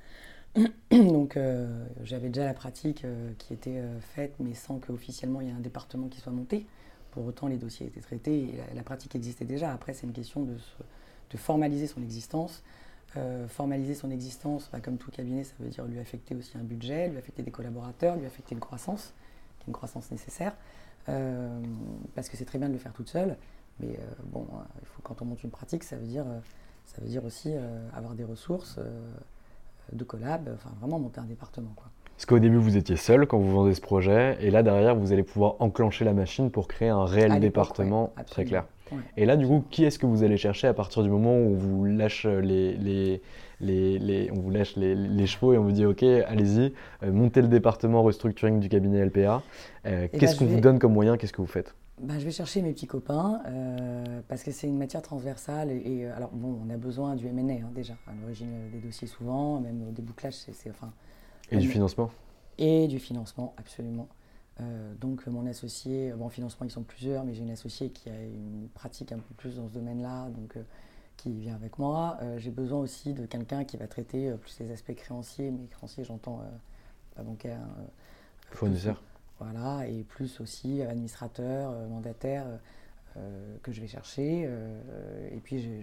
[0.90, 5.48] Donc euh, j'avais déjà la pratique euh, qui était euh, faite, mais sans qu'officiellement il
[5.48, 6.66] y ait un département qui soit monté.
[7.10, 9.72] Pour autant, les dossiers étaient traités et la, pratique existait déjà.
[9.72, 10.56] Après, c'est une question de,
[11.36, 12.62] formaliser son existence.
[13.48, 17.08] formaliser son existence, bah, comme tout cabinet, ça veut dire lui affecter aussi un budget,
[17.08, 19.14] lui affecter des collaborateurs, lui affecter une croissance,
[19.58, 20.54] qui est une croissance nécessaire.
[21.06, 23.36] parce que c'est très bien de le faire toute seule.
[23.80, 26.40] Mais euh, bon, euh, il faut, quand on monte une pratique, ça veut dire, euh,
[26.86, 27.52] ça veut dire aussi
[27.92, 28.78] avoir des ressources
[29.92, 31.72] de collab, enfin vraiment monter un département.
[31.76, 31.90] Quoi.
[32.18, 35.12] Parce qu'au début, vous étiez seul quand vous vendez ce projet, et là, derrière, vous
[35.12, 38.64] allez pouvoir enclencher la machine pour créer un réel département très clair.
[39.16, 41.52] Et là, du coup, qui est-ce que vous allez chercher à partir du moment où
[41.52, 43.20] on vous lâche les, les,
[43.60, 46.72] les, on vous lâche les, chevaux et on vous dit, OK, allez-y,
[47.06, 49.44] montez le département restructuring du cabinet LPA.
[49.84, 51.18] Qu'est-ce qu'on vous donne comme moyen?
[51.18, 51.72] Qu'est-ce que vous faites?
[52.00, 55.70] Bah, je vais chercher mes petits copains euh, parce que c'est une matière transversale.
[55.70, 59.08] Et, euh, alors, bon, on a besoin du MNA hein, déjà, à l'origine des dossiers
[59.08, 60.70] souvent, même des bouclages, c'est.
[60.70, 60.92] Enfin,
[61.50, 62.10] et du financement
[62.58, 64.08] Et du financement, absolument.
[64.60, 68.10] Euh, donc, mon associé, bon, en financement, ils sont plusieurs, mais j'ai une associée qui
[68.10, 70.56] a une pratique un peu plus dans ce domaine-là, donc
[71.16, 72.18] qui vient avec moi.
[72.36, 76.42] j'ai besoin aussi de quelqu'un qui va traiter plus les aspects créanciers, mais créanciers, j'entends
[77.16, 77.58] pas bancaire.
[78.52, 79.02] Fournisseur
[79.38, 82.56] voilà, et plus aussi administrateur, euh, mandataire euh,
[83.16, 84.42] euh, que je vais chercher.
[85.32, 85.82] et puis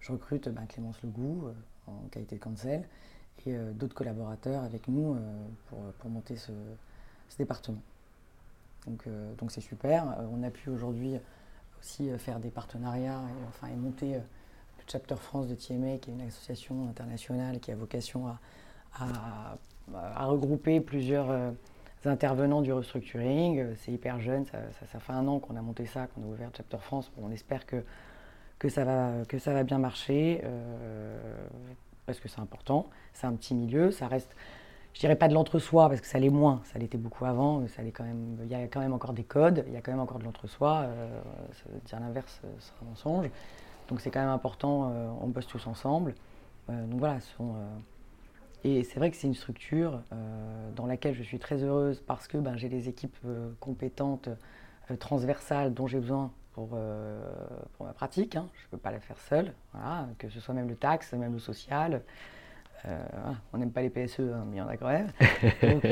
[0.00, 1.48] je, recrute ben, Clémence Legout
[1.86, 2.88] en qualité de cancel
[3.46, 5.16] et d'autres collaborateurs avec nous
[5.68, 6.52] pour, monter ce,
[7.38, 7.82] département.
[8.86, 9.06] Donc
[9.38, 10.16] donc c'est super.
[10.32, 11.14] on a pu aujourd'hui
[11.78, 14.20] aussi faire des partenariats et, enfin, et monter le
[14.86, 18.38] Chapter France de TMA, qui est une association internationale qui a vocation à,
[19.94, 21.30] à regrouper plusieurs
[22.06, 23.58] intervenants du restructuring.
[23.58, 26.50] Euh, c'est hyper jeune, ça, fait un an qu'on a monté ça, qu'on a ouvert
[26.56, 27.10] Chapter France.
[27.20, 27.84] on espère que,
[28.58, 31.16] que, ça va, que ça va bien marcher, euh,
[32.08, 32.86] parce que c'est important.
[33.12, 34.34] C'est un petit milieu, ça reste,
[34.94, 37.68] je dirais pas de l'entre-soi, parce que ça l'est moins, ça l'était beaucoup avant, mais
[37.68, 39.92] ça quand même, il y a quand même encore des codes, il y a quand
[39.92, 40.86] même encore de l'entre-soi.
[40.86, 41.20] Euh,
[41.84, 43.30] dire l'inverse serait un mensonge.
[43.88, 44.92] Donc c'est quand même important,
[45.22, 46.14] on bosse tous ensemble.
[46.68, 47.20] donc voilà,
[48.64, 52.26] et c'est vrai que c'est une structure euh, dans laquelle je suis très heureuse parce
[52.26, 54.28] que ben, j'ai des équipes euh, compétentes
[54.98, 56.32] transversale dont j'ai besoin
[56.66, 56.78] pour,
[57.76, 58.36] pour ma pratique.
[58.36, 58.48] Hein.
[58.54, 61.32] Je ne peux pas la faire seule, voilà, que ce soit même le taxe, même
[61.32, 62.02] le social.
[63.52, 65.10] on n'aime pas les PSE, hein, mais il y en a quand même.
[65.62, 65.86] Donc,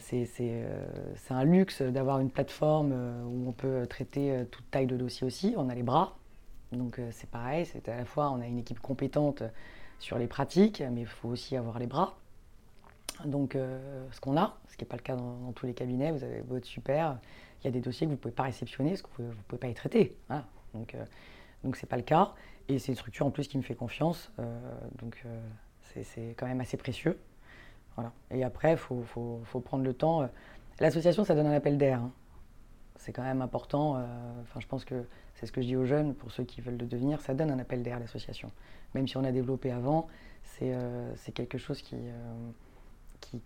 [0.00, 0.28] c'est
[1.30, 2.92] un luxe d'avoir une plateforme
[3.26, 5.54] où on peut traiter toute taille de dossier aussi.
[5.56, 6.16] On a les bras,
[6.72, 9.42] donc c'est pareil, c'est à la fois on a une équipe compétente
[10.00, 12.16] sur les pratiques, mais il faut aussi avoir les bras.
[13.24, 16.12] Donc, euh, ce qu'on a, ce qui n'est pas le cas dans, tous les cabinets,
[16.12, 17.18] vous avez votre super,
[17.60, 19.34] il y a des dossiers que vous ne pouvez pas réceptionner parce que vous ne
[19.48, 20.16] pouvez pas y traiter.
[20.74, 21.04] Donc, euh,
[21.62, 22.34] ce n'est pas le cas.
[22.68, 24.32] Et c'est une structure en plus qui me fait confiance.
[24.38, 24.58] Euh,
[25.00, 25.24] donc,
[26.04, 27.18] c'est quand même assez précieux.
[28.30, 30.28] Et après, il faut, prendre le temps.
[30.78, 32.00] L'association, ça donne un appel d'air.
[32.00, 32.12] Hein.
[32.96, 34.00] C'est quand même important.
[34.42, 35.04] Enfin, je pense que
[35.34, 37.50] c'est ce que je dis aux jeunes, pour ceux qui veulent le devenir, ça donne
[37.50, 38.52] un appel d'air, l'association.
[38.94, 40.06] Même si on a développé avant,
[40.44, 41.96] c'est quelque chose qui
[43.20, 43.40] qui,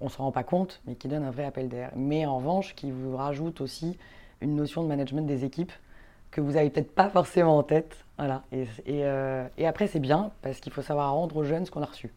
[0.00, 1.90] on ne s'en rend pas compte, mais qui donne un vrai appel d'air.
[1.96, 3.98] Mais en revanche, qui vous rajoute aussi
[4.40, 5.72] une notion de management des équipes
[6.30, 8.04] que vous n'avez peut-être pas forcément en tête.
[8.18, 8.42] Voilà.
[8.52, 11.86] Et, euh, après, c'est bien parce qu'il faut savoir rendre aux jeunes ce qu'on a
[11.86, 12.12] reçu.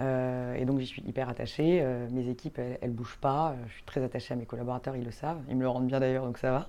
[0.00, 1.80] Euh, et donc, j'y suis hyper attachée.
[1.82, 3.54] Euh, mes équipes, elles ne bougent pas.
[3.68, 5.40] Je suis très attachée à mes collaborateurs, ils le savent.
[5.48, 6.68] Ils me le rendent bien d'ailleurs, donc ça va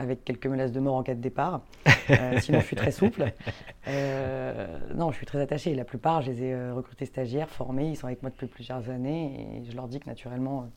[0.00, 1.60] avec quelques menaces de mort en cas de départ.
[2.10, 3.32] Euh, sinon, je suis très souple.
[3.86, 5.76] Euh, non, je suis très attachée.
[5.76, 7.90] La plupart, je les ai euh, recrutés stagiaires, formés.
[7.90, 9.60] Ils sont avec moi depuis plusieurs années.
[9.62, 10.68] Et je leur dis que naturellement,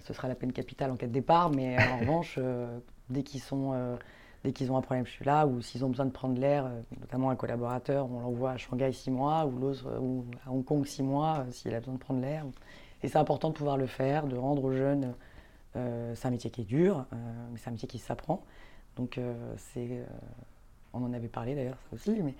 [0.00, 1.50] ce sera la peine capitale en cas de départ.
[1.50, 2.40] Mais en revanche,
[3.10, 3.96] dès qu'ils sont
[4.42, 6.68] dès qu'ils ont un problème, je suis là, ou s'ils ont besoin de prendre l'air,
[7.00, 10.84] notamment un collaborateur, on l'envoie à Shanghai six mois, ou l'autre ou à Hong Kong
[10.84, 12.44] six mois, s'il a besoin de prendre l'air.
[13.04, 15.14] Et c'est important de pouvoir le faire, de rendre aux jeunes
[15.74, 17.16] c'est un métier qui est dur, euh,
[17.50, 18.44] mais c'est un métier qui s'apprend.
[18.96, 20.04] Donc, euh, c'est,
[20.92, 22.34] on en avait parlé d'ailleurs, ça aussi, mais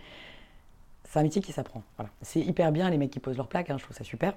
[1.05, 1.83] c'est un métier qui s'apprend.
[1.97, 2.11] Voilà.
[2.23, 4.35] C'est hyper bien les mecs qui posent leur plaque, hein, je trouve ça super.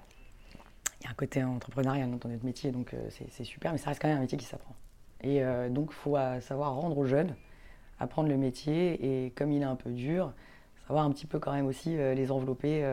[0.99, 4.01] Il y a un côté entrepreneurial dans notre métier, donc c'est, super, mais ça reste
[4.01, 4.75] quand même un métier qui s'apprend.
[5.21, 7.36] Et donc, il faut savoir rendre aux jeunes,
[7.99, 10.33] apprendre le métier, et comme il est un peu dur,
[10.88, 12.83] savoir un petit peu quand même aussi les envelopper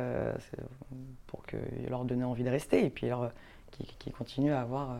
[1.26, 1.56] pour que,
[1.88, 3.08] leur donner envie de rester, et puis
[3.98, 4.98] qu'ils continuent à avoir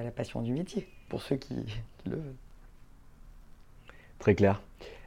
[0.00, 1.54] la passion du métier, pour ceux qui,
[2.06, 2.34] le veulent.
[4.18, 4.62] Très clair.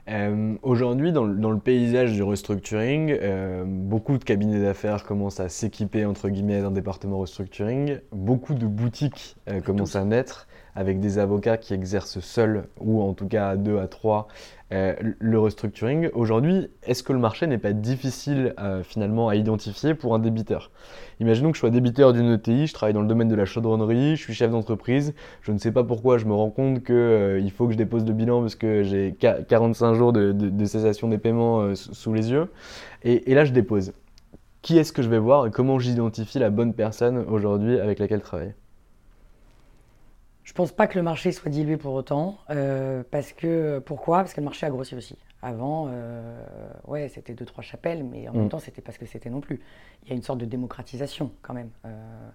[0.08, 6.06] Euh, aujourd'hui, dans, le paysage du restructuring, euh, beaucoup de cabinets d'affaires commencent à s'équiper
[6.06, 8.00] entre guillemets d'un département restructuring.
[8.12, 13.14] Beaucoup de boutiques euh, commencent à naître avec des avocats qui exercent seuls ou en
[13.14, 14.28] tout cas à deux à trois
[14.74, 16.10] euh, le restructuring.
[16.14, 20.72] Aujourd'hui, est-ce que le marché n'est pas difficile euh, finalement à identifier pour un débiteur?
[21.20, 24.16] Imaginons que je sois débiteur d'une ETI, je travaille dans le domaine de la chaudronnerie,
[24.16, 27.50] je suis chef d'entreprise, je ne sais pas pourquoi je me rends compte qu'il euh,
[27.56, 31.76] faut que je dépose le bilan parce que j'ai 45 jours de, cessation des paiements
[31.76, 32.48] sous les yeux.
[33.04, 33.94] Et, et là, je dépose.
[34.64, 38.22] Qui est-ce que je vais voir et comment j'identifie la bonne personne aujourd'hui avec laquelle
[38.22, 38.56] travailler
[40.46, 42.38] je pense pas que le marché soit dilué pour autant.
[42.52, 44.20] Euh, parce que, pourquoi?
[44.20, 45.18] Parce que le marché a grossi aussi.
[45.42, 46.40] Avant, euh,
[46.86, 48.50] ouais, c'était deux, trois chapelles, mais en même mm.
[48.50, 49.60] temps, c'était parce que c'était non plus.
[50.04, 51.72] Il y a une sorte de démocratisation quand même.
[51.86, 52.30] Euh,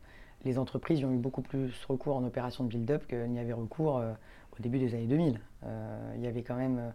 [0.44, 4.02] les entreprises ont eu beaucoup plus recours en opération de build-up qu'il n'y avait recours
[4.58, 5.38] au début des années 2000.
[6.16, 6.92] il y avait quand même.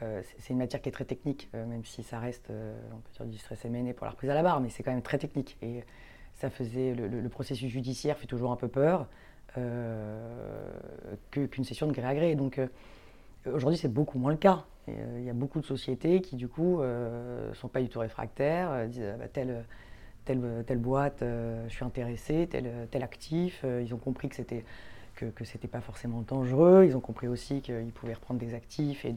[0.00, 3.38] c'est une matière qui est très technique, même si ça reste, on peut dire, du
[3.38, 5.58] stress MNE pour la reprise à la barre, mais c'est quand même très technique.
[5.60, 5.82] Et
[6.34, 6.94] ça faisait.
[6.94, 9.08] le processus judiciaire fait toujours un peu peur.
[9.56, 12.34] Euh, qu'une session de gré à gré.
[12.34, 12.66] Donc euh,
[13.52, 14.64] aujourd'hui, c'est beaucoup moins le cas.
[14.88, 18.00] Euh, il y a beaucoup de sociétés qui, du coup, ne sont pas du tout
[18.00, 19.64] réfractaires, disent ah bah, telle,
[20.24, 23.64] telle, boîte, je suis intéressé, tel, tel actif.
[23.64, 24.64] ils ont compris que c'était
[25.14, 25.26] que,
[25.66, 26.84] pas forcément dangereux.
[26.84, 29.14] Ils ont compris aussi qu'ils pouvaient reprendre des actifs et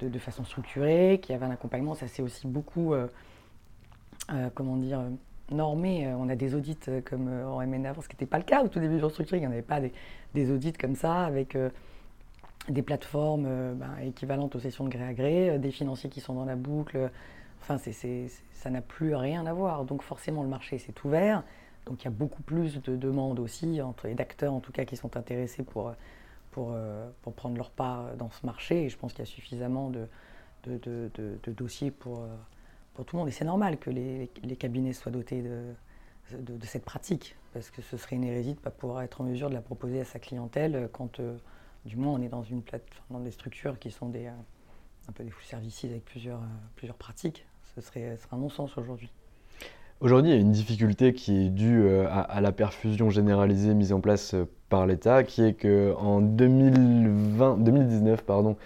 [0.00, 1.94] de, façon structurée, qu'il y avait un accompagnement.
[1.94, 2.94] Ça, c'est aussi beaucoup,
[4.54, 5.02] comment dire,
[5.50, 6.06] normé.
[6.06, 8.44] Euh, on a des audits euh, comme euh, en MNA ce qui n'était pas le
[8.44, 9.44] cas au tout début de restructuring.
[9.44, 9.80] Il n'y avait pas
[10.34, 11.56] des, audits comme ça avec
[12.68, 16.44] des plateformes ben, équivalentes aux sessions de gré à gré, des financiers qui sont dans
[16.44, 17.10] la boucle.
[17.62, 19.84] Enfin, ça n'a plus rien à voir.
[19.84, 21.42] Donc forcément, le marché s'est ouvert.
[21.86, 24.84] Donc il y a beaucoup plus de demandes aussi, entre, et d'acteurs en tout cas,
[24.84, 25.94] qui sont intéressés pour,
[26.50, 26.76] pour,
[27.22, 28.84] pour prendre leur part dans ce marché.
[28.84, 30.06] Et je pense qu'il y a suffisamment de,
[30.66, 32.26] de, de dossiers pour
[32.96, 33.28] pour tout le monde.
[33.28, 34.28] Et c'est normal que les,
[34.58, 38.70] cabinets soient dotés de, cette pratique, parce que ce serait une hérésie de ne pas
[38.70, 41.36] pouvoir être en mesure de la proposer à sa clientèle quand, euh,
[41.84, 44.32] du moins, on est dans, une plate, dans des structures qui sont des, euh,
[45.08, 47.46] un peu des full services avec plusieurs, euh, plusieurs pratiques.
[47.74, 49.10] Ce serait, un non-sens aujourd'hui.
[50.00, 54.00] Aujourd'hui, il y a une difficulté qui est due à, la perfusion généralisée mise en
[54.00, 54.34] place
[54.68, 58.56] par l'État, qui est que en 2020, 2019, pardon,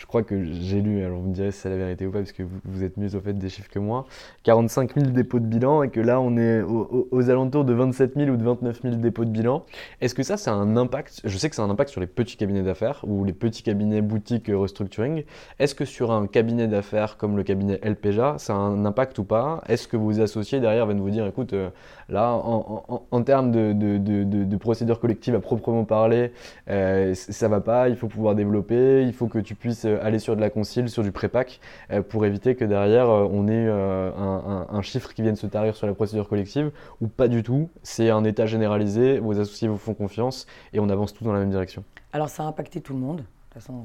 [0.00, 2.20] je crois que j'ai lu, alors vous me direz si c'est la vérité ou pas,
[2.20, 4.06] parce que vous, êtes mieux au fait des chiffres que moi,
[4.44, 8.30] 45 000 dépôts de bilan et que là on est aux, alentours de 27 000
[8.30, 9.62] ou de 29 000 dépôts de bilan.
[10.00, 11.20] Est-ce que ça, c'est un impact?
[11.24, 14.00] Je sais que c'est un impact sur les petits cabinets d'affaires ou les petits cabinets
[14.00, 15.24] boutiques restructuring.
[15.58, 19.24] Est-ce que sur un cabinet d'affaires comme le cabinet LPJA, ça a un impact ou
[19.24, 19.62] pas?
[19.68, 21.68] Est-ce que vos associés derrière viennent vous dire, écoute, euh,
[22.08, 26.32] là, en, termes de, de, de, procédure collective à proprement parler,
[26.68, 30.20] euh, ça va pas, il faut pouvoir développer, il faut que tu puisses euh, aller
[30.20, 31.60] sur de la concile, sur du prépac,
[31.90, 35.86] euh, pour éviter que derrière euh, on ait un, chiffre qui vienne se tarir sur
[35.86, 37.68] la procédure collective, ou pas du tout.
[37.82, 41.40] C'est un état généralisé, vos associés vous font confiance et on avance tous dans la
[41.40, 41.84] même direction.
[42.12, 43.18] Alors ça a impacté tout le monde.
[43.18, 43.84] De toute façon,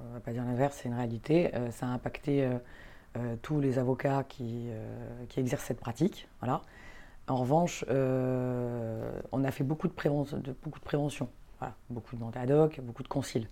[0.00, 1.50] on ne va pas dire l'inverse, c'est une réalité.
[1.70, 2.48] ça a impacté
[3.42, 4.68] tous les avocats qui,
[5.36, 6.28] exercent cette pratique.
[6.40, 6.62] Voilà.
[7.28, 11.28] En revanche, on a fait beaucoup de, prévention, beaucoup de prévention.
[11.90, 13.48] Beaucoup de mandats ad hoc, beaucoup de conciles.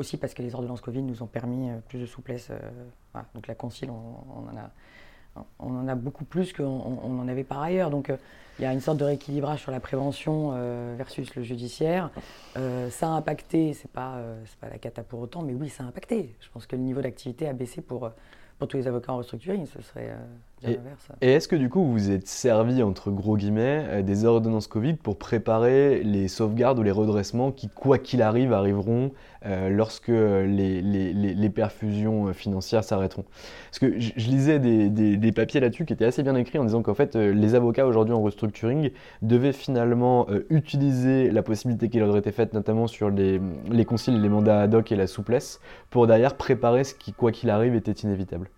[0.00, 2.48] Aussi parce que les ordonnances Covid nous ont permis euh, plus de souplesse.
[2.50, 7.90] Euh, donc la concile, on, en a, beaucoup plus qu'on on en avait par ailleurs.
[7.90, 8.16] Donc euh,
[8.58, 10.52] il y a une sorte de rééquilibrage sur la prévention
[10.96, 12.10] versus le judiciaire.
[12.54, 14.22] ça a impacté, c'est pas,
[14.60, 16.34] pas la cata pour autant, mais oui, ça a impacté.
[16.40, 18.10] Je pense que le niveau d'activité a baissé pour,
[18.58, 19.66] tous les avocats en restructuring.
[19.66, 20.14] Serait
[20.62, 20.78] et,
[21.22, 25.16] est-ce que du coup vous êtes servi, entre gros guillemets, euh, des ordonnances Covid pour
[25.16, 29.12] préparer les sauvegardes ou les redressements qui, quoi qu'il arrive, arriveront
[29.46, 33.24] euh, lorsque les, les, les, perfusions financières s'arrêteront?
[33.70, 36.82] Parce que je, lisais des, des, papiers là-dessus qui étaient assez bien écrits en disant
[36.82, 38.90] qu'en fait euh, les avocats aujourd'hui en restructuring
[39.22, 44.28] devaient finalement utiliser la possibilité qui leur été faite, notamment sur les, les concils, les
[44.28, 47.92] mandats ad hoc et la souplesse, pour derrière préparer ce qui, quoi qu'il arrive, était
[47.92, 48.50] inévitable.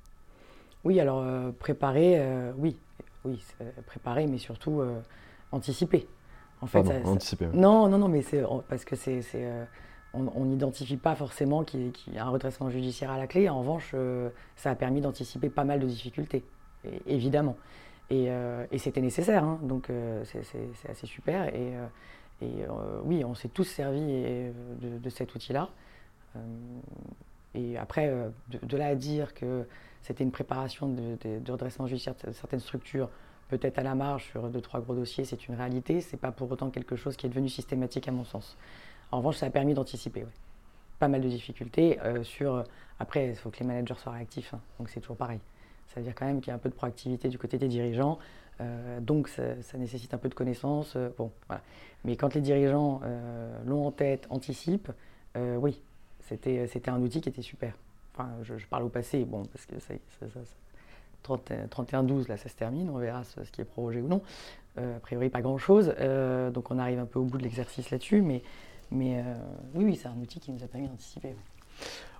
[0.84, 2.76] Oui, alors euh, préparer, euh, oui,
[3.24, 3.42] oui,
[3.86, 5.00] préparer, mais surtout euh,
[5.52, 6.08] anticiper.
[6.60, 7.46] En fait, anticiper.
[7.52, 9.20] Non, non, non, mais c'est parce que c'est,
[10.14, 13.48] on n'identifie pas forcément qu'il y, a un redressement judiciaire à la clé.
[13.48, 13.96] En revanche,
[14.54, 16.44] ça a permis d'anticiper pas mal de difficultés,
[17.06, 17.56] évidemment.
[18.10, 18.30] Et,
[18.78, 19.88] c'était nécessaire, hein, donc
[20.22, 21.52] c'est assez super.
[21.52, 21.72] Et,
[23.04, 25.68] oui, on s'est tous servi de, de cet outil-là.
[27.56, 28.08] et après,
[28.50, 29.66] de, là à dire que
[30.02, 33.08] c'était une préparation de, redressement judiciaire de certaines structures,
[33.48, 36.00] peut-être à la marge sur deux, trois gros dossiers, c'est une réalité.
[36.00, 38.56] Ce n'est pas pour autant quelque chose qui est devenu systématique à mon sens.
[39.12, 40.24] En revanche, ça a permis d'anticiper.
[40.98, 42.00] Pas mal de difficultés.
[42.00, 42.64] Euh, sur,
[42.98, 44.60] après, il faut que les managers soient réactifs, hein.
[44.78, 45.38] donc c'est toujours pareil.
[45.88, 47.68] Ça veut dire quand même qu'il y a un peu de proactivité du côté des
[47.68, 48.18] dirigeants.
[48.60, 50.94] Euh, donc ça, nécessite un peu de connaissances.
[50.96, 51.62] Euh, bon, voilà.
[52.04, 53.00] Mais quand les dirigeants
[53.64, 54.90] l'ont en tête, anticipent,
[55.36, 55.80] oui,
[56.18, 57.74] c'était un outil qui était super.
[58.14, 59.94] Enfin, je, parle au passé, bon, parce que ça,
[61.24, 64.22] 31-12, là, ça se termine, on verra ce, qui est prorogé ou non.
[64.78, 65.94] Euh, a priori, pas grand-chose.
[66.00, 68.22] Euh, donc, on arrive un peu au bout de l'exercice là-dessus.
[68.22, 68.42] Mais,
[68.90, 69.34] mais euh,
[69.74, 71.34] oui, oui c'est un outil qui nous a permis d'anticiper.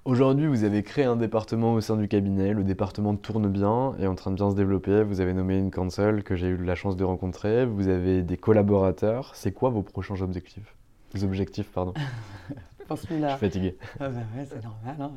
[0.05, 2.53] Aujourd'hui, vous avez créé un département au sein du cabinet.
[2.53, 5.05] Le département tourne bien, est en train de bien se développer.
[5.05, 7.67] Vous avez nommé une counsel que j'ai eu la chance de rencontrer.
[7.67, 9.33] Vous avez des collaborateurs.
[9.35, 10.75] C'est quoi vos prochains objectifs?
[11.23, 11.95] Objectifs, pardon.
[12.97, 13.77] Je suis fatigué.
[14.01, 14.97] Ah bah ouais, c'est normal.
[15.01, 15.13] Hein.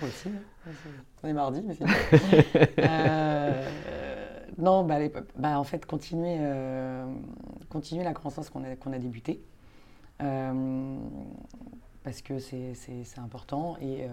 [0.00, 0.28] Moi aussi.
[0.28, 0.70] Hein.
[1.22, 1.84] On est mardi, mais c'est
[2.78, 3.70] euh,
[4.58, 4.98] Non, bah,
[5.36, 7.06] bah, en fait, continuer, euh,
[7.68, 9.40] continuer la croissance qu'on a, qu'on a débutée.
[10.22, 10.98] Euh,
[12.04, 12.74] parce que c'est,
[13.18, 14.06] important et,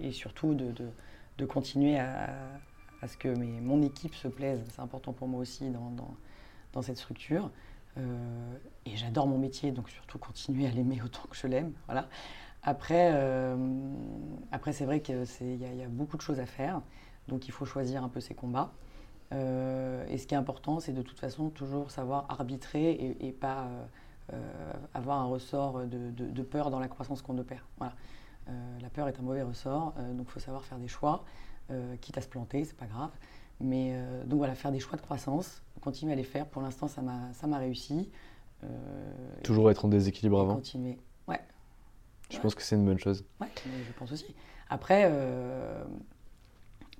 [0.00, 0.88] et, surtout de, de,
[1.38, 2.30] de continuer à,
[3.02, 4.64] à, ce que mes, mon équipe se plaise.
[4.70, 6.14] C'est important pour moi aussi dans, dans,
[6.72, 7.50] dans cette structure.
[7.98, 11.72] Euh, et j'adore mon métier, donc surtout continuer à l'aimer autant que je l'aime.
[11.86, 12.08] Voilà.
[12.62, 13.56] Après, euh,
[14.52, 16.80] après c'est vrai qu'il y, a beaucoup de choses à faire,
[17.28, 18.72] donc il faut choisir un peu ses combats.
[19.32, 23.68] Euh, et ce qui est important, c'est de toute façon toujours savoir arbitrer et, pas
[24.94, 27.66] avoir un ressort de, de, peur dans la croissance qu'on opère.
[27.76, 27.94] Voilà.
[28.80, 31.24] la peur est un mauvais ressort, donc il faut savoir faire des choix,
[32.00, 33.10] quitte à se planter, c'est pas grave.
[33.62, 33.94] Mais
[34.26, 36.46] donc voilà, faire des choix de croissance, continuer à les faire.
[36.46, 38.10] Pour l'instant, ça m'a réussi.
[38.64, 38.68] Euh,
[39.42, 40.98] Toujours être en déséquilibre avant Continuer,
[41.28, 41.40] ouais.
[42.30, 43.24] Je pense que c'est une bonne chose.
[43.40, 44.34] Ouais, je pense aussi.
[44.70, 45.82] Après, euh,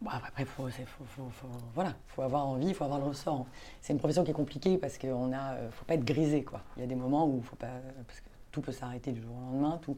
[0.07, 3.47] après, faut, faut, voilà, faut avoir envie, il faut avoir le ressort.
[3.81, 6.61] C'est une profession qui est compliquée parce qu'il ne euh, faut pas être grisé, quoi.
[6.77, 9.35] Il y a des moments où faut pas, parce que tout peut s'arrêter du jour
[9.35, 9.79] au lendemain.
[9.83, 9.97] Tout,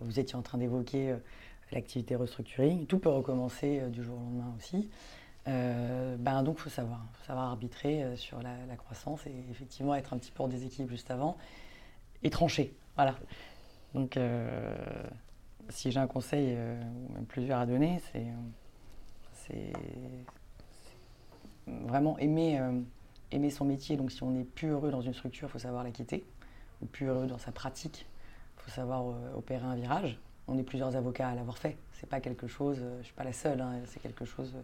[0.00, 1.14] vous étiez en train d'évoquer
[1.70, 4.88] l'activité restructuring, tout peut recommencer du jour au lendemain aussi.
[5.48, 9.94] Euh, ben donc, il faut savoir, faut savoir arbitrer euh, sur la, croissance et effectivement
[9.94, 11.36] être un petit peu en déséquilibre juste avant
[12.22, 12.74] et trancher.
[12.96, 13.16] Voilà.
[13.94, 14.74] Donc, euh,
[15.68, 18.00] si j'ai un conseil, ou même plusieurs à donner,
[19.32, 19.72] c'est
[21.66, 22.60] vraiment aimer,
[23.30, 23.96] aimer son métier.
[23.96, 26.24] Donc, si on n'est plus heureux dans une structure, il faut savoir la quitter.
[26.82, 28.06] ou plus heureux dans sa pratique.
[28.58, 29.04] Il faut savoir
[29.36, 30.18] opérer un virage.
[30.48, 31.76] On est plusieurs avocats à l'avoir fait.
[31.92, 34.54] C'est pas quelque chose, je suis pas la seule, hein, c'est quelque chose,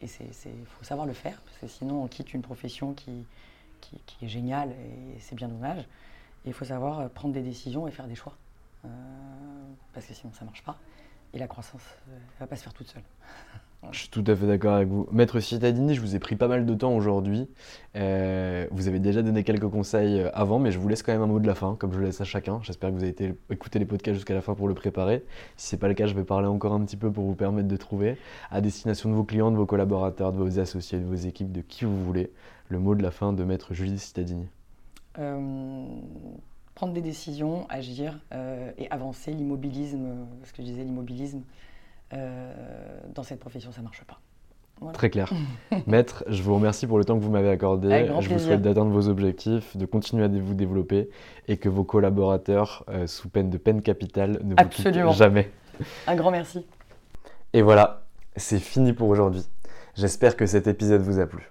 [0.00, 3.24] et il faut savoir le faire, parce que sinon on quitte une profession qui,
[3.80, 5.82] qui, est géniale et c'est bien dommage.
[6.44, 8.36] Et il faut savoir prendre des décisions et faire des choix,
[9.92, 10.78] parce que sinon ça marche pas.
[11.34, 13.02] Et la croissance, ne va pas se faire toute seule.
[13.92, 15.06] Je suis tout à fait d'accord avec vous.
[15.12, 17.48] Maître Cittadini, je vous ai pris pas mal de temps aujourd'hui.
[17.94, 21.22] Euh, vous avez déjà donné quelques conseils euh, avant, mais je vous laisse quand même
[21.22, 22.58] un mot de la fin, comme je le laisse à chacun.
[22.62, 25.24] J'espère que vous avez été, écouté les podcasts jusqu'à la fin pour le préparer.
[25.56, 27.36] Si ce n'est pas le cas, je vais parler encore un petit peu pour vous
[27.36, 28.18] permettre de trouver,
[28.50, 31.60] à destination de vos clients, de vos collaborateurs, de vos associés, de vos équipes, de
[31.60, 32.32] qui vous voulez,
[32.68, 34.48] le mot de la fin de Maître Julie Cittadini.
[35.18, 35.86] Euh,
[36.78, 38.20] prendre des décisions, agir
[38.78, 39.32] et avancer.
[39.32, 41.42] L'immobilisme, ce que je disais, l'immobilisme,
[42.14, 42.52] euh,
[43.14, 44.20] dans cette profession, ça ne marche pas.
[44.92, 45.30] Très clair.
[45.86, 48.08] Maître, je vous remercie pour le temps que vous m'avez accordé.
[48.20, 51.10] Je vous souhaite d'atteindre vos objectifs, de continuer à vous développer
[51.48, 55.50] et que vos collaborateurs, euh, sous peine de peine capitale, ne vous quittent jamais.
[56.06, 56.64] Un grand merci.
[57.52, 58.02] Et voilà,
[58.36, 59.44] c'est fini pour aujourd'hui.
[59.96, 61.50] J'espère que cet épisode vous a plu.